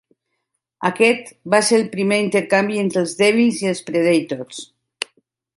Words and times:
Aquest 0.89 1.27
va 1.55 1.59
ser 1.67 1.77
el 1.81 1.85
primer 1.93 2.19
intercanvi 2.29 2.81
entre 2.87 3.03
els 3.05 3.13
Devils 3.23 3.63
i 3.67 3.73
els 3.75 3.85
Predators. 3.91 4.67